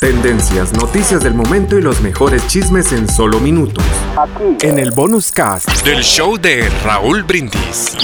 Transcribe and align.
Tendencias, 0.00 0.72
noticias 0.72 1.22
del 1.22 1.34
momento 1.34 1.78
y 1.78 1.82
los 1.82 2.00
mejores 2.00 2.46
chismes 2.48 2.92
en 2.92 3.08
solo 3.08 3.38
minutos. 3.38 3.84
Aquí. 4.16 4.66
En 4.66 4.78
el 4.78 4.90
bonus 4.90 5.30
cast 5.30 5.68
del 5.84 6.02
show 6.02 6.36
de 6.38 6.68
Raúl 6.84 7.22
Brindis. 7.22 7.96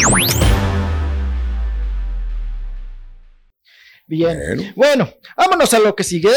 Bien. 4.06 4.72
Bueno. 4.74 5.08
vámonos 5.36 5.74
a 5.74 5.78
lo 5.80 5.94
que 5.94 6.02
sigue. 6.04 6.30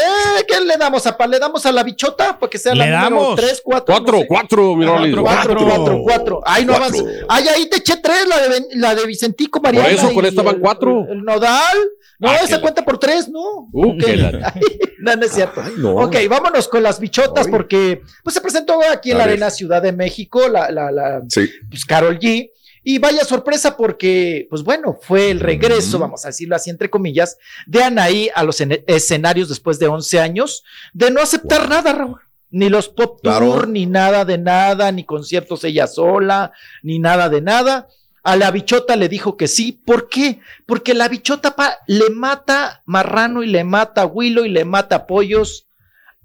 ¿Qué 0.46 0.60
le 0.60 0.76
damos 0.76 1.06
a 1.06 1.16
¿Le 1.26 1.38
damos 1.38 1.64
a 1.64 1.72
la 1.72 1.82
bichota? 1.82 2.38
Porque 2.38 2.58
sea 2.58 2.74
la 2.74 2.84
¿Le 2.84 2.90
número 2.90 3.16
damos? 3.22 3.36
3, 3.36 3.60
4. 3.64 3.94
4, 3.94 4.22
4, 4.28 4.76
mi 4.76 4.84
Rolly. 4.84 5.14
4, 5.14 5.56
4, 5.64 6.00
4. 6.02 6.40
Ay, 6.44 6.64
no 6.66 6.74
avanza. 6.74 7.02
Ay, 7.28 7.48
ahí 7.48 7.66
te 7.70 7.76
eché 7.78 7.96
3, 7.96 8.26
la 8.28 8.38
de, 8.48 8.66
la 8.74 8.94
de 8.94 9.06
Vicentico 9.06 9.60
Mariana. 9.60 9.88
Por 9.88 9.94
eso, 9.98 10.12
con 10.12 10.26
esta 10.26 10.42
van 10.42 10.56
el- 10.56 10.60
cuatro. 10.60 11.06
El, 11.08 11.22
Nodal. 11.24 11.78
No, 12.22 12.30
Ah, 12.30 12.36
esa 12.44 12.60
cuenta 12.60 12.84
por 12.84 12.98
3, 12.98 13.28
¿no? 13.30 13.68
Uh, 13.72 13.94
la- 13.98 14.54
no, 15.00 15.16
no 15.16 15.24
es 15.26 15.32
cierto. 15.32 15.60
Ay, 15.60 15.72
no. 15.76 15.96
Ok, 15.96 16.14
vámonos 16.30 16.68
con 16.68 16.82
las 16.82 17.00
bichotas 17.00 17.46
Ay. 17.46 17.50
porque 17.52 18.02
pues 18.22 18.34
se 18.34 18.40
presentó 18.40 18.80
aquí 18.90 19.10
en 19.10 19.16
A 19.16 19.18
la 19.18 19.24
ver. 19.24 19.32
Arena 19.32 19.50
Ciudad 19.50 19.82
de 19.82 19.90
México 19.92 20.48
la, 20.48 20.70
la, 20.70 20.92
la 20.92 21.20
Sí. 21.28 21.50
pues 21.68 21.84
Carol 21.84 22.18
G. 22.20 22.50
Y 22.84 22.98
vaya 22.98 23.24
sorpresa 23.24 23.76
porque, 23.76 24.46
pues 24.50 24.62
bueno, 24.64 24.98
fue 25.02 25.30
el 25.30 25.38
regreso, 25.40 25.96
Ujú. 25.96 25.98
vamos 26.00 26.24
a 26.24 26.28
decirlo 26.28 26.56
así, 26.56 26.68
entre 26.70 26.90
comillas, 26.90 27.38
de 27.66 27.82
Anaí 27.82 28.28
a 28.34 28.42
los 28.44 28.60
escenarios 28.88 29.48
después 29.48 29.78
de 29.78 29.86
11 29.88 30.18
años 30.20 30.64
de 30.92 31.10
no 31.10 31.20
aceptar 31.20 31.68
nada, 31.68 31.92
Raúl. 31.92 32.20
Ni 32.50 32.68
los 32.68 32.88
pop 32.88 33.20
tour, 33.22 33.38
Claro. 33.38 33.66
ni 33.66 33.86
nada 33.86 34.24
de 34.24 34.36
nada, 34.38 34.92
ni 34.92 35.04
conciertos 35.04 35.64
ella 35.64 35.86
sola, 35.86 36.52
ni 36.82 36.98
nada 36.98 37.28
de 37.28 37.40
nada. 37.40 37.88
A 38.24 38.36
la 38.36 38.50
bichota 38.50 38.94
le 38.96 39.08
dijo 39.08 39.36
que 39.36 39.48
sí. 39.48 39.72
¿Por 39.72 40.08
qué? 40.08 40.38
Porque 40.66 40.94
la 40.94 41.08
bichota 41.08 41.56
pa, 41.56 41.78
le 41.86 42.10
mata 42.10 42.82
marrano 42.86 43.42
y 43.42 43.48
le 43.48 43.64
mata 43.64 44.06
Willow 44.06 44.44
y 44.44 44.48
le 44.48 44.64
mata 44.64 45.06
pollos 45.06 45.66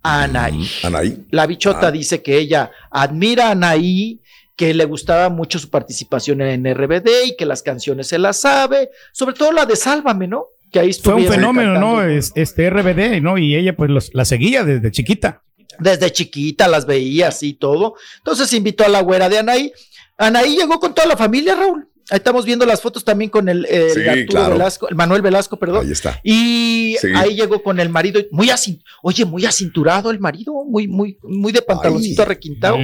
a 0.03 0.23
Anaí. 0.23 0.69
Anaí. 0.83 1.25
La 1.31 1.47
bichota 1.47 1.87
Ah. 1.87 1.91
dice 1.91 2.21
que 2.21 2.37
ella 2.37 2.71
admira 2.91 3.47
a 3.47 3.51
Anaí, 3.51 4.21
que 4.55 4.73
le 4.73 4.85
gustaba 4.85 5.29
mucho 5.29 5.59
su 5.59 5.69
participación 5.69 6.41
en 6.41 6.65
RBD 6.65 7.25
y 7.27 7.35
que 7.35 7.45
las 7.45 7.61
canciones 7.63 8.07
se 8.07 8.17
las 8.19 8.37
sabe, 8.41 8.89
sobre 9.11 9.35
todo 9.35 9.51
la 9.51 9.65
de 9.65 9.75
Sálvame, 9.75 10.27
¿no? 10.27 10.45
Que 10.71 10.79
ahí 10.79 10.93
Fue 10.93 11.13
un 11.15 11.25
fenómeno, 11.25 11.79
¿no? 11.79 12.03
Es- 12.03 12.31
Este 12.35 12.67
RBD, 12.69 13.21
¿no? 13.21 13.37
Y 13.37 13.55
ella 13.55 13.75
pues 13.75 13.89
los- 13.89 14.13
la 14.13 14.25
seguía 14.25 14.63
desde 14.63 14.91
chiquita. 14.91 15.41
Desde 15.79 16.11
chiquita 16.11 16.67
las 16.67 16.85
veía 16.85 17.27
así 17.29 17.49
y 17.49 17.53
todo. 17.53 17.95
Entonces 18.17 18.51
invitó 18.53 18.83
a 18.83 18.89
la 18.89 19.01
güera 19.01 19.29
de 19.29 19.37
Anaí. 19.39 19.71
Anaí 20.17 20.55
llegó 20.57 20.79
con 20.79 20.93
toda 20.93 21.07
la 21.07 21.17
familia, 21.17 21.55
Raúl. 21.55 21.87
Ahí 22.09 22.17
estamos 22.19 22.45
viendo 22.45 22.65
las 22.65 22.79
fotos 22.81 23.03
también 23.03 23.29
con 23.29 23.49
el, 23.49 23.65
el 23.65 23.91
Sí, 23.91 24.07
Arturo 24.07 24.27
claro. 24.29 24.53
Velasco, 24.53 24.87
el 24.87 24.95
Manuel 24.95 25.21
Velasco, 25.21 25.59
perdón. 25.59 25.85
Ahí 25.85 25.91
está. 25.91 26.17
Y 26.23 26.95
Sí. 27.01 27.07
ahí 27.13 27.35
llegó 27.35 27.61
con 27.61 27.81
el 27.81 27.89
marido, 27.89 28.21
muy 28.31 28.49
así, 28.49 28.81
oye, 29.03 29.25
muy 29.25 29.45
acinturado 29.45 30.09
el 30.09 30.17
marido, 30.21 30.53
muy, 30.63 30.87
muy, 30.87 31.17
muy 31.21 31.51
de 31.51 31.61
pantaloncito 31.61 32.21
Ay. 32.21 32.25
Arrequintado, 32.27 32.77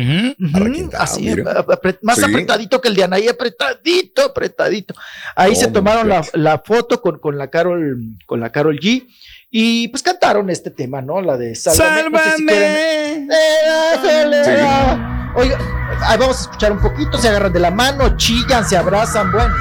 así, 0.99 1.25
apre- 1.29 1.99
más 2.01 2.17
Sí. 2.17 2.25
apretadito 2.25 2.81
que 2.81 2.89
el 2.89 2.95
de 2.95 3.03
Anaí, 3.05 3.29
apretadito, 3.29 4.23
apretadito. 4.23 4.93
Ahí 5.37 5.55
se 5.55 5.69
tomaron 5.69 6.09
la, 6.33 6.61
foto 6.65 7.01
con, 7.01 7.17
con 7.19 7.37
la 7.37 7.49
Carol, 7.49 7.97
con 8.25 8.41
la 8.41 8.51
Carol 8.51 8.77
G. 8.77 9.07
Y 9.49 9.87
pues 9.87 10.03
cantaron 10.03 10.49
este 10.49 10.69
tema, 10.69 11.01
¿no? 11.01 11.21
La 11.21 11.37
de 11.37 11.55
Sálvame. 11.55 12.09
No 12.09 12.17
sé 12.19 12.31
si 12.37 12.45
quieren- 12.45 13.29
¡Sálvame! 13.29 14.41
Eh, 14.41 14.43
soledad. 14.43 14.99
Oiga, 15.35 15.82
ahí 16.05 16.17
vamos 16.17 16.37
a 16.37 16.41
escuchar 16.41 16.71
un 16.71 16.79
poquito, 16.79 17.17
se 17.17 17.29
agarran 17.29 17.53
de 17.53 17.59
la 17.59 17.71
mano, 17.71 18.15
chillan, 18.17 18.67
se 18.67 18.77
abrazan, 18.77 19.31
bueno. 19.31 19.53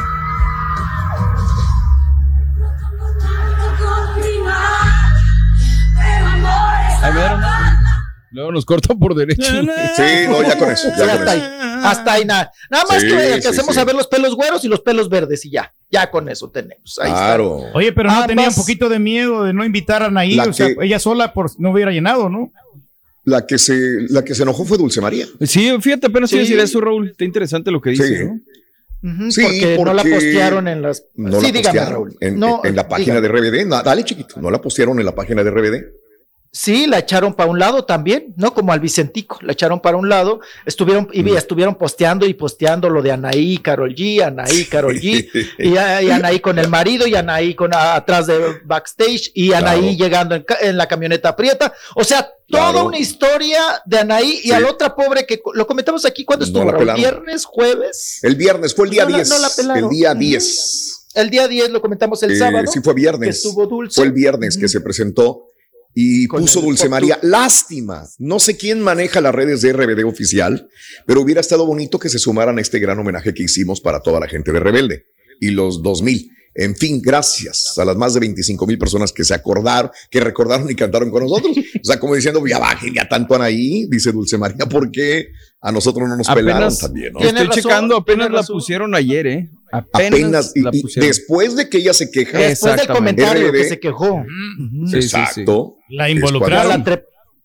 Ahí 7.02 7.12
vieron. 7.12 7.40
Luego 8.30 8.52
nos 8.52 8.64
corta 8.64 8.94
por 8.94 9.14
derecho. 9.14 9.42
Sí, 9.42 10.26
no, 10.28 10.42
ya 10.42 10.56
con 10.58 10.70
eso. 10.70 10.88
Sí, 10.88 10.94
Ya 10.98 11.04
con 11.18 11.28
hasta 11.28 11.30
ahí, 11.32 11.38
eso. 11.40 11.86
hasta 11.88 12.12
ahí 12.12 12.24
nada. 12.24 12.52
Nada 12.70 12.84
más 12.88 13.00
Sí, 13.02 13.08
que, 13.08 13.16
que 13.42 13.52
sí, 13.52 13.78
a 13.80 13.84
ver 13.84 13.94
los 13.94 14.06
pelos 14.06 14.34
güeros 14.34 14.64
y 14.64 14.68
los 14.68 14.80
pelos 14.80 15.08
verdes 15.10 15.44
y 15.44 15.50
ya, 15.50 15.72
ya 15.90 16.10
con 16.10 16.28
eso 16.30 16.48
tenemos. 16.50 16.98
Ahí 17.02 17.08
está. 17.10 17.24
Claro. 17.24 17.58
Oye, 17.74 17.92
pero 17.92 18.08
no 18.08 18.14
Ambas- 18.14 18.26
tenía 18.28 18.48
un 18.48 18.54
poquito 18.54 18.88
de 18.88 18.98
miedo 18.98 19.44
de 19.44 19.52
no 19.52 19.64
invitar 19.64 20.02
a 20.02 20.06
Anaí, 20.06 20.36
La 20.36 20.44
o 20.44 20.52
sea, 20.52 20.68
que- 20.68 20.76
ella 20.80 20.98
sola 20.98 21.34
por 21.34 21.50
no 21.60 21.70
hubiera 21.72 21.90
llenado, 21.90 22.28
¿no? 22.30 22.52
La 23.24 23.46
que 23.46 23.56
se, 23.58 24.06
la 24.08 24.24
que 24.24 24.34
se 24.34 24.42
enojó 24.42 24.64
fue 24.64 24.78
Dulce 24.78 25.00
María. 25.00 25.26
Sí, 25.42 25.70
fíjate, 25.80 26.08
apenas 26.08 26.30
Sí. 26.30 26.36
iba 26.36 26.40
a 26.42 26.44
decir 26.46 26.58
eso, 26.60 26.80
Raúl. 26.80 27.10
Está 27.10 27.24
interesante 27.24 27.70
lo 27.70 27.80
que 27.80 27.90
dice, 27.90 28.18
Sí. 28.18 28.24
¿no? 28.24 29.30
Sí, 29.30 29.42
porque, 29.42 29.80
no 29.84 29.94
la 29.94 30.04
postearon 30.04 30.68
en 30.68 30.82
las. 30.82 31.04
No 31.16 31.40
sí, 31.40 31.46
la 31.46 31.52
dígame, 31.52 31.62
postearon 31.62 31.92
Raúl. 31.92 32.16
en, 32.20 32.38
No, 32.38 32.60
en 32.64 32.76
la 32.76 32.88
página 32.88 33.20
dígame. 33.20 33.42
de 33.42 33.50
RBD. 33.50 33.66
No, 33.68 33.82
dale, 33.82 34.04
chiquito. 34.04 34.40
No 34.40 34.50
la 34.50 34.60
postearon 34.60 34.98
en 35.00 35.04
la 35.06 35.14
página 35.14 35.42
de 35.42 35.50
RBD. 35.50 35.84
Sí, 36.54 36.86
la 36.86 36.98
echaron 36.98 37.32
para 37.32 37.48
un 37.48 37.58
lado 37.58 37.86
también, 37.86 38.34
¿no? 38.36 38.52
Como 38.52 38.74
al 38.74 38.80
Vicentico, 38.80 39.38
la 39.40 39.52
echaron 39.52 39.80
para 39.80 39.96
un 39.96 40.10
lado, 40.10 40.40
estuvieron, 40.66 41.08
y 41.10 41.22
Mm. 41.22 41.36
estuvieron 41.38 41.74
posteando 41.76 42.26
y 42.26 42.34
posteando 42.34 42.90
lo 42.90 43.00
de 43.00 43.10
Anaí, 43.10 43.56
Carol 43.56 43.94
G, 43.94 44.20
Anaí, 44.22 44.66
Carol 44.66 44.94
G, 44.96 45.30
y, 45.58 45.68
y 45.68 45.76
Anaí 46.28 46.40
con 46.40 46.58
el 46.58 46.68
marido, 46.68 47.06
y 47.06 47.14
Anaí 47.14 47.54
con 47.54 47.72
a- 47.74 47.94
atrás 47.94 48.26
de 48.26 48.38
backstage, 48.66 49.30
y 49.32 49.54
Anaí 49.54 49.96
Claro. 49.96 49.96
llegando 49.96 50.44
en, 50.60 50.76
la 50.76 50.86
camioneta 50.86 51.34
prieta. 51.34 51.72
O 51.94 52.04
sea, 52.04 52.30
toda 52.46 52.70
Claro. 52.72 52.86
una 52.88 52.98
historia 52.98 53.62
de 53.86 53.98
Anaí 54.00 54.40
y 54.44 54.48
Sí. 54.48 54.52
a 54.52 54.60
la 54.60 54.68
otra 54.68 54.94
pobre 54.94 55.24
que 55.24 55.40
lo 55.54 55.66
comentamos 55.66 56.04
aquí 56.04 56.22
cuando 56.26 56.44
No 56.44 56.48
estuvo, 56.48 56.64
Raúl? 56.70 56.78
pelaron. 56.80 57.00
viernes, 57.00 57.46
jueves. 57.46 58.18
El 58.22 58.36
viernes, 58.36 58.74
fue 58.74 58.84
el 58.84 58.90
día 58.90 59.04
No 59.04 59.10
la- 59.10 59.16
10. 59.16 59.28
no 59.30 59.38
la 59.38 59.48
pelaron. 59.56 59.84
el 59.84 59.88
día 59.90 60.10
Ujú. 60.10 60.18
10. 60.20 60.98
El 61.14 61.30
día 61.30 61.48
10 61.48 61.70
lo 61.70 61.80
comentamos 61.80 62.22
el 62.22 62.32
Eh, 62.32 62.36
sábado. 62.36 62.66
sí, 62.70 62.80
fue 62.80 62.92
viernes. 62.92 63.26
que 63.42 63.48
estuvo 63.48 63.66
dulce. 63.66 63.94
Fue 63.96 64.04
el 64.04 64.12
viernes 64.12 64.56
que 64.58 64.64
Ujú. 64.66 64.72
se 64.72 64.80
presentó 64.82 65.48
y 65.94 66.26
Con 66.26 66.42
puso 66.42 66.60
Dulce 66.60 66.88
María. 66.88 67.18
Lástima. 67.22 68.08
No 68.18 68.38
sé 68.38 68.56
quién 68.56 68.80
maneja 68.80 69.20
las 69.20 69.34
redes 69.34 69.60
de 69.62 69.72
RBD 69.72 70.04
oficial, 70.04 70.68
pero 71.06 71.20
hubiera 71.20 71.40
estado 71.40 71.66
bonito 71.66 71.98
que 71.98 72.08
se 72.08 72.18
sumaran 72.18 72.58
a 72.58 72.60
este 72.60 72.78
gran 72.78 72.98
homenaje 72.98 73.34
que 73.34 73.42
hicimos 73.42 73.80
para 73.80 74.00
toda 74.00 74.20
la 74.20 74.28
gente 74.28 74.52
de 74.52 74.60
Rebelde 74.60 75.06
y 75.40 75.50
los 75.50 75.82
2000. 75.82 76.30
En 76.54 76.76
fin, 76.76 77.00
gracias 77.02 77.78
a 77.78 77.84
las 77.84 77.96
más 77.96 78.12
de 78.14 78.20
25 78.20 78.66
mil 78.66 78.76
personas 78.78 79.10
que 79.12 79.24
se 79.24 79.32
acordaron, 79.32 79.90
que 80.10 80.20
recordaron 80.20 80.70
y 80.70 80.74
cantaron 80.74 81.10
con 81.10 81.22
nosotros. 81.22 81.56
O 81.82 81.84
sea, 81.84 81.98
como 81.98 82.14
diciendo, 82.14 82.40
ya 82.46 82.58
bajen, 82.60 82.94
ya 82.94 83.08
tanto 83.08 83.40
ahí, 83.42 83.86
dice 83.90 84.12
Dulce 84.12 84.38
María, 84.38 84.66
¿por 84.66 84.90
qué 84.92 85.28
a 85.60 85.72
nosotros 85.72 86.08
no 86.08 86.16
nos 86.16 86.28
pelaron 86.28 86.62
Apenas, 86.62 86.78
también? 86.78 87.12
¿no? 87.12 87.18
Estoy 87.20 87.46
razón, 87.46 87.62
checando, 87.62 87.96
apenas 87.96 88.30
la 88.30 88.36
razón. 88.38 88.56
pusieron 88.56 88.94
ayer, 88.94 89.26
¿eh? 89.26 89.50
Apenas, 89.72 90.52
y- 90.54 90.60
la 90.60 90.70
y 90.72 90.80
pusieron. 90.82 91.08
después 91.08 91.56
de 91.56 91.68
que 91.68 91.78
ella 91.78 91.92
se 91.92 92.10
queja, 92.10 92.38
Después 92.38 92.60
del 92.72 92.80
Exactamente. 92.82 93.22
comentario 93.22 93.48
RBD. 93.48 93.56
que 93.62 93.68
se 93.68 93.80
quejó. 93.80 94.14
Ujú. 94.14 94.86
Sí, 94.86 95.02
sí, 95.02 95.08
sí. 95.08 95.16
exacto. 95.16 95.76
La 95.88 96.08
involucraron. 96.08 96.68
la, 96.68 97.02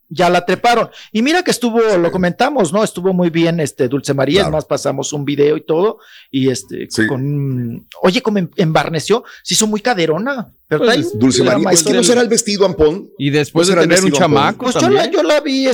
ya 0.08 0.30
la 0.30 0.44
treparon. 0.46 0.88
Y 1.12 1.22
mira 1.22 1.42
que 1.42 1.50
estuvo, 1.50 1.80
lo 1.98 2.10
comentamos, 2.10 2.72
¿no? 2.72 2.82
Estuvo 2.82 3.12
muy 3.12 3.30
bien 3.30 3.60
este 3.60 3.88
Dulce 3.88 4.14
María, 4.14 4.40
Claro. 4.40 4.48
es 4.48 4.52
más, 4.52 4.64
pasamos 4.64 5.12
un 5.12 5.24
video 5.24 5.56
y 5.56 5.60
todo, 5.66 5.98
y 6.30 6.48
este, 6.48 6.86
Sí. 6.90 7.06
con, 7.06 7.86
oye, 8.02 8.22
como 8.22 8.38
em- 8.38 8.50
embarneció, 8.56 9.24
se 9.42 9.54
hizo 9.54 9.66
muy 9.66 9.80
caderona, 9.80 10.48
¿verdad? 10.68 10.86
Pues, 10.86 10.96
Ahí, 10.98 11.04
Dulce 11.14 11.42
María, 11.42 11.70
es 11.70 11.82
que 11.82 11.92
no 11.92 12.02
será 12.02 12.20
el 12.22 12.28
vestido 12.28 12.64
ampón. 12.64 13.10
Y 13.18 13.30
después 13.30 13.68
Pues 13.68 13.76
de 13.76 13.86
tener 13.86 14.04
un 14.04 14.12
chamaco 14.12 14.64
Pues 14.64 14.76
yo 14.76 14.88
la, 14.88 15.10
yo 15.10 15.22
la 15.22 15.40
vi 15.40 15.66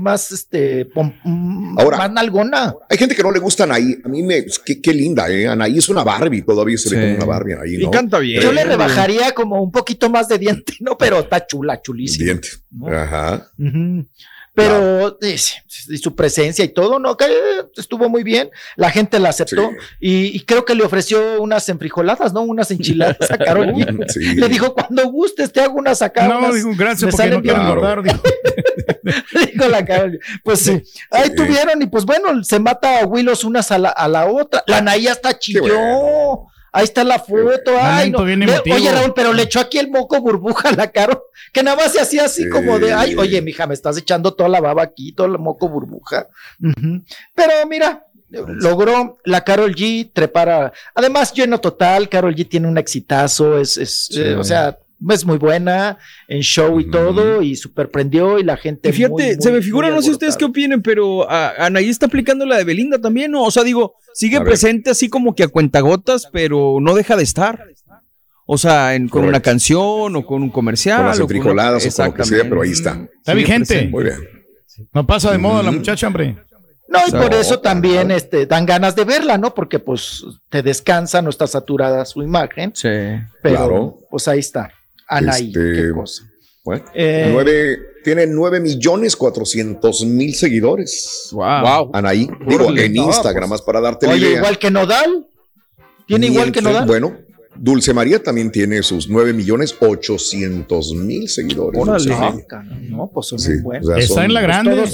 más, 0.00 0.32
este, 0.32 0.88
pom- 0.90 1.14
mm, 1.24 1.78
Ahora- 1.78 1.98
más 1.98 2.10
nalgona. 2.12 2.74
Hay 2.88 2.96
gente 2.98 3.14
que 3.14 3.22
no 3.22 3.30
le 3.30 3.38
gusta 3.38 3.64
Anaí. 3.64 3.96
A 4.04 4.08
mí 4.08 4.22
me, 4.22 4.42
pues, 4.42 4.58
qué, 4.58 4.80
qué 4.80 4.92
linda, 4.94 5.28
¿eh? 5.30 5.46
Anaí 5.46 5.78
es 5.78 5.88
una 5.88 6.04
Barbie, 6.04 6.42
todavía 6.42 6.78
se 6.78 6.88
Sí. 6.88 6.94
ve 6.96 7.02
como 7.02 7.16
una 7.16 7.24
Barbie 7.26 7.52
Anaí, 7.54 7.74
Y 7.74 7.84
¿no? 7.84 7.90
canta 7.90 8.18
bien. 8.18 8.42
Yo 8.42 8.52
le 8.52 8.64
rebajaría 8.64 9.32
como 9.32 9.62
un 9.62 9.70
poquito 9.70 10.08
más 10.10 10.28
de 10.28 10.38
diente, 10.38 10.74
¿no? 10.80 10.96
Pero 10.96 11.18
está 11.20 11.46
chula, 11.46 11.80
chulísima. 11.82 12.24
Diente. 12.24 12.48
¿no? 12.70 12.88
Ajá. 12.88 13.50
Ujú. 13.58 14.06
Pero 14.62 15.18
eh, 15.22 15.36
y 15.88 15.98
su 15.98 16.14
presencia 16.14 16.64
y 16.64 16.68
todo, 16.68 16.98
¿no? 16.98 17.16
Que 17.16 17.26
estuvo 17.76 18.08
muy 18.08 18.22
bien. 18.22 18.50
La 18.76 18.90
gente 18.90 19.18
la 19.18 19.30
aceptó 19.30 19.70
Sí. 19.70 19.76
y, 20.00 20.36
y 20.36 20.40
creo 20.44 20.64
que 20.64 20.74
le 20.74 20.84
ofreció 20.84 21.40
unas 21.40 21.68
enfrijoladas, 21.68 22.32
¿no? 22.32 22.42
Unas 22.42 22.70
enchiladas 22.70 23.30
a 23.30 23.38
Carol 23.38 23.68
G. 23.72 24.04
Sí. 24.10 24.34
Le 24.34 24.48
dijo, 24.48 24.74
cuando 24.74 25.08
gustes, 25.10 25.52
te 25.52 25.60
hago 25.60 25.74
unas 25.78 26.02
acá. 26.02 26.26
No, 26.28 26.38
unas- 26.40 26.54
digo, 26.56 26.70
gracias 26.76 27.02
me 27.02 27.10
porque 27.12 27.16
salen 27.16 27.34
no 27.34 27.42
quiero 27.42 27.58
bien. 27.58 27.68
engordar. 27.68 28.02
digo. 28.02 28.22
dijo 29.52 29.68
la 29.68 29.84
Carol 29.84 30.12
G. 30.12 30.18
Pues 30.42 30.60
sí, 30.60 30.82
ahí 31.10 31.28
Sí. 31.28 31.34
tuvieron 31.36 31.80
y 31.82 31.86
pues 31.86 32.04
bueno, 32.04 32.42
se 32.44 32.58
mata 32.58 33.00
a 33.00 33.06
Willows 33.06 33.44
unas 33.44 33.70
a 33.70 33.78
la, 33.78 33.90
a 33.90 34.08
la 34.08 34.26
otra. 34.26 34.62
La 34.66 34.80
Naya 34.80 35.12
hasta 35.12 35.38
chilló. 35.38 35.60
bueno. 35.62 36.46
Ahí 36.72 36.84
está 36.84 37.02
la 37.04 37.18
foto. 37.18 37.72
Ay, 37.80 38.10
no. 38.10 38.24
bien 38.24 38.40
Le- 38.40 38.60
oye, 38.72 38.92
Raúl, 38.92 39.12
pero 39.14 39.32
le 39.32 39.44
echó 39.44 39.60
aquí 39.60 39.78
el 39.78 39.90
moco 39.90 40.20
burbuja 40.20 40.68
a 40.68 40.72
la 40.72 40.90
Caro, 40.90 41.26
que 41.52 41.62
nada 41.62 41.76
más 41.76 41.92
se 41.92 42.00
hacía 42.00 42.24
así 42.24 42.42
Sí. 42.44 42.48
como 42.50 42.78
de, 42.78 42.92
ay, 42.92 43.14
oye, 43.16 43.40
mija, 43.42 43.66
me 43.66 43.74
estás 43.74 43.96
echando 43.96 44.34
toda 44.34 44.48
la 44.48 44.60
baba 44.60 44.82
aquí, 44.82 45.12
todo 45.12 45.26
el 45.26 45.38
moco 45.38 45.68
burbuja. 45.68 46.28
Pero 47.34 47.52
mira, 47.68 48.04
logró 48.30 49.18
la 49.24 49.42
Carol 49.44 49.74
G 49.74 50.10
trepar 50.12 50.48
a- 50.48 50.72
Además, 50.94 51.32
lleno 51.32 51.58
total, 51.60 52.08
Carol 52.08 52.34
G 52.34 52.48
tiene 52.48 52.68
un 52.68 52.78
exitazo, 52.78 53.58
es, 53.58 53.76
es 53.78 54.06
Sí. 54.10 54.20
eh, 54.20 54.34
o 54.34 54.44
sea, 54.44 54.78
es 55.10 55.24
muy 55.24 55.38
buena 55.38 55.98
en 56.26 56.40
show 56.42 56.80
y 56.80 56.90
todo, 56.90 57.40
y 57.42 57.54
super 57.56 57.88
prendió, 57.90 58.38
y 58.38 58.42
la 58.42 58.56
gente. 58.56 58.88
Y 58.88 58.92
fíjate, 58.92 59.12
muy, 59.12 59.34
se 59.42 59.52
me 59.52 59.62
figura, 59.62 59.90
no 59.90 60.02
sé 60.02 60.10
ustedes 60.10 60.36
qué 60.36 60.44
opinen, 60.44 60.82
pero 60.82 61.30
a- 61.30 61.52
Anaí 61.66 61.88
está 61.88 62.06
aplicando 62.06 62.44
la 62.46 62.56
de 62.56 62.64
Belinda 62.64 62.98
también, 63.00 63.30
¿no? 63.30 63.44
O 63.44 63.50
sea, 63.50 63.62
digo, 63.64 63.94
sigue 64.14 64.36
A 64.36 64.40
ver. 64.40 64.48
presente 64.48 64.90
así 64.90 65.08
como 65.08 65.34
que 65.34 65.44
a 65.44 65.48
cuentagotas, 65.48 66.28
pero 66.32 66.78
no 66.80 66.94
deja 66.94 67.16
de 67.16 67.22
estar. 67.22 67.64
O 68.46 68.56
sea, 68.58 68.94
en- 68.94 69.08
con 69.08 69.24
una 69.24 69.40
canción 69.40 70.16
o 70.16 70.24
con 70.26 70.42
un 70.42 70.50
comercial. 70.50 70.98
Con 70.98 71.06
las 71.06 71.18
o 71.20 71.20
con 71.22 71.26
una- 71.26 71.36
enfrijoladas 71.38 71.86
o 71.86 71.96
con 71.96 72.06
lo 72.08 72.14
que 72.14 72.24
sea, 72.24 72.42
pero 72.48 72.62
ahí 72.62 72.70
está. 72.70 73.06
Está 73.18 73.34
vigente. 73.34 73.86
Muy 73.88 74.04
bien. 74.04 74.16
No 74.94 75.06
pasa 75.06 75.30
de 75.32 75.38
moda 75.38 75.62
la 75.62 75.70
muchacha, 75.72 76.06
hombre. 76.06 76.36
No, 76.88 77.00
y 77.06 77.10
por 77.10 77.34
eso 77.34 77.60
también 77.60 78.10
este, 78.10 78.46
dan 78.46 78.64
ganas 78.64 78.96
de 78.96 79.04
verla, 79.04 79.36
¿no? 79.36 79.52
Porque 79.52 79.78
pues 79.78 80.24
te 80.48 80.62
descansa, 80.62 81.20
no 81.20 81.28
está 81.28 81.46
saturada 81.46 82.02
su 82.06 82.22
imagen, 82.22 82.72
Sí. 82.74 82.88
pero 83.42 83.56
Claro. 83.56 83.98
pues 84.10 84.26
ahí 84.26 84.38
está. 84.38 84.70
Anaí, 85.08 85.46
Este, 85.48 85.72
qué 85.74 85.90
cosa. 85.92 86.24
Bueno, 86.64 86.84
Eh, 86.94 87.28
nueve, 87.32 87.78
tiene 88.04 88.26
9 88.26 88.60
millones 88.60 89.16
400 89.16 90.04
mil 90.04 90.34
seguidores. 90.34 91.28
Wow. 91.32 91.90
Anaí, 91.94 92.28
digo, 92.46 92.66
Órale, 92.66 92.84
en 92.84 92.94
no, 92.94 93.06
Instagram, 93.06 93.48
pues, 93.48 93.50
más 93.50 93.62
para 93.62 93.80
darte 93.80 94.06
la 94.06 94.12
Oye, 94.12 94.26
idea. 94.28 94.38
igual 94.38 94.58
que 94.58 94.70
Nodal. 94.70 95.26
Tiene 96.06 96.26
igual 96.26 96.52
que 96.52 96.60
Nodal. 96.62 96.86
Bueno, 96.86 97.16
Dulce 97.60 97.92
María 97.92 98.22
también 98.22 98.50
tiene 98.52 98.82
sus 98.82 99.08
9 99.08 99.32
millones 99.32 99.74
800 99.80 100.94
mil 100.94 101.28
seguidores. 101.28 101.80
Órale. 101.80 102.04
Dulce 102.04 102.56
No, 102.88 103.10
pues 103.12 103.26
son 103.26 103.38
Sí, 103.38 103.50
muy 103.50 103.60
buenos. 103.62 103.88
o 103.88 103.90
sea, 103.92 103.98
Está 104.00 104.14
son- 104.14 104.24
en 104.24 104.34
la 104.34 104.40
grande. 104.40 104.70
Todos, 104.76 104.92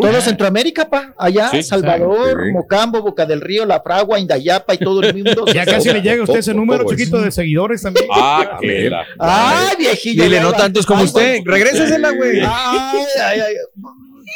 todo 0.00 0.20
Centroamérica, 0.20 0.88
pa, 0.90 1.14
allá, 1.18 1.50
Sí, 1.50 1.62
Salvador, 1.62 2.42
sí. 2.46 2.52
Mocambo, 2.52 3.02
Boca 3.02 3.26
del 3.26 3.40
Río, 3.40 3.64
La 3.66 3.80
Fragua, 3.80 4.18
Indayapa 4.18 4.74
y 4.74 4.78
todo 4.78 5.02
el 5.02 5.14
mundo. 5.14 5.44
Ya 5.54 5.64
casi 5.64 5.92
le 5.92 6.00
llega 6.02 6.20
a 6.20 6.24
usted 6.24 6.38
ese 6.38 6.54
número 6.54 6.84
chiquito 6.88 7.16
eso. 7.16 7.24
de 7.24 7.30
seguidores 7.32 7.82
también. 7.82 8.06
Ah, 8.12 8.56
A 8.56 8.60
ver. 8.60 8.92
Ay, 9.18 9.76
viejillo. 9.78 10.24
Dile, 10.24 10.40
no 10.40 10.52
tantos 10.52 10.84
como 10.86 11.00
Ay, 11.00 11.06
usted. 11.06 11.38
Regrésesela, 11.44 12.10
güey. 12.10 12.40
Ay, 12.40 13.04
ay, 13.24 13.40
ay. 13.40 13.54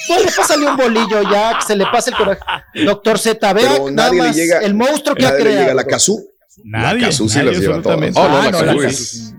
Pues 0.08 0.24
le 0.24 0.30
pásale 0.32 0.66
un 0.66 0.76
bolillo 0.76 1.22
ya, 1.30 1.56
que 1.58 1.64
se 1.66 1.76
le 1.76 1.84
pase 1.86 2.10
el 2.10 2.16
coraje. 2.16 2.40
Doctor 2.84 3.18
Z, 3.18 3.52
vea 3.52 3.70
Pero 3.72 3.90
nada 3.90 4.08
nadie 4.08 4.20
le 4.22 4.26
más 4.28 4.36
llega- 4.36 4.58
el 4.60 4.74
monstruo 4.74 5.14
que 5.14 5.24
ha 5.24 5.30
Nadie 5.30 5.44
le 5.44 5.50
llega 5.50 5.62
creado. 5.62 5.78
a 5.80 5.82
la 5.82 5.84
Cazú. 5.88 6.30
Nadie. 6.62 7.00
La 7.00 7.06
Cazú 7.08 7.28
sí 7.28 7.38
nadie, 7.38 7.50
las 7.52 7.60
lleva 7.60 7.82
todas. 7.82 7.98
Oh, 8.16 8.28
no, 8.28 8.36
Ah, 8.38 8.44
la 8.44 8.50
no, 8.50 8.58
Cazú 8.60 8.80
la 8.80 8.88
es- 8.88 9.34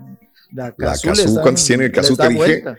La 0.54 0.72
Cazú 0.76 1.40
¿cuántos 1.42 1.66
tiene 1.66 1.86
el 1.86 1.92
Cazú? 1.92 2.16
Te 2.18 2.24
dije. 2.30 2.36
vuelta. 2.38 2.76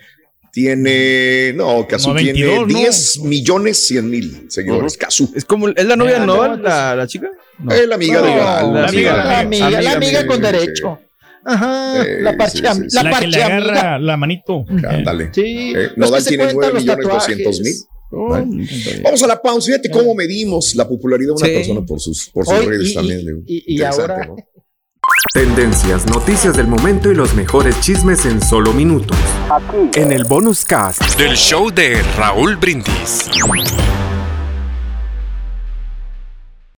Tiene, 0.53 1.53
no, 1.55 1.87
Cazú 1.87 2.07
Como 2.09 2.17
tiene 2.21 2.33
22, 2.47 2.61
¿no? 2.61 2.79
10 2.79 3.19
millones 3.21 3.87
100 3.89 4.09
mil 4.11 4.47
seguidores. 4.49 4.97
Cazú. 4.97 5.31
Es 5.37 5.45
como, 5.45 5.69
¿es 5.69 5.85
la 5.85 5.97
novia 5.97 6.15
de 6.15 6.21
no, 6.21 6.37
Nodal, 6.37 6.51
pues- 6.53 6.63
la, 6.63 6.97
la 6.97 7.07
chica? 7.07 7.29
Es 7.71 7.87
la 7.87 7.95
amiga 7.97 8.23
de 8.23 8.29
No, 8.31 8.37
Nodal. 8.37 8.73
la 8.83 8.89
amiga, 8.89 9.17
La 9.17 9.39
amiga, 9.41 9.71
la 9.83 9.93
amiga 9.93 10.21
sí, 10.23 10.27
con 10.27 10.37
sí. 10.37 10.43
derecho. 10.43 10.99
Ajá, 11.45 12.03
Sí, 12.03 12.09
la 12.23 12.37
parche, 12.37 12.59
sí, 12.59 12.65
sí, 12.65 12.91
sí. 12.91 12.97
la 12.97 13.03
La, 13.05 13.19
que 13.21 13.27
le 13.27 13.43
amiga. 13.43 13.57
agarra 13.75 13.99
la 13.99 14.17
manito. 14.17 14.65
Ándale. 14.89 15.31
Sí, 15.33 15.75
Eh, 15.77 15.91
Nodal 15.97 16.15
que 16.19 16.21
se 16.23 16.29
tiene 16.31 16.45
cuentan 16.45 16.57
9 16.57 16.73
los 16.75 16.83
millones 16.83 17.05
tatuajes. 17.07 17.29
200 17.45 17.61
mil. 17.61 17.75
Vamos 18.11 19.23
a 19.23 19.27
la 19.27 19.41
pausa. 19.41 19.67
Fíjate 19.67 19.91
cómo 19.91 20.15
medimos 20.15 20.75
la 20.75 20.87
popularidad 20.89 21.35
de 21.35 21.35
una 21.43 21.47
Sí. 21.47 21.53
persona 21.55 21.85
por 21.85 22.01
sus, 22.01 22.31
por 22.33 22.45
sus 22.45 22.55
Hoy, 22.55 22.67
redes 22.67 22.91
y- 22.91 22.95
también. 22.95 23.45
y- 23.47 23.75
y- 23.77 23.83
ahora- 23.83 24.27
¿no? 24.27 24.37
Tendencias, 25.35 26.07
noticias 26.07 26.57
del 26.57 26.67
momento 26.67 27.11
y 27.11 27.15
los 27.15 27.35
mejores 27.35 27.81
chismes 27.81 28.25
en 28.27 28.43
solo 28.43 28.73
minutos. 28.73 29.17
En 29.95 30.11
el 30.11 30.25
bonus 30.25 30.65
cast 30.65 31.01
del 31.19 31.37
show 31.37 31.71
de 31.71 32.03
Raúl 32.17 32.57
Brindis. 32.57 33.29